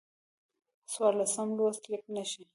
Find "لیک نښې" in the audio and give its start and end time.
1.89-2.43